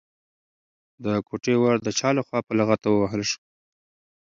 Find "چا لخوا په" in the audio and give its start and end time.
1.99-2.51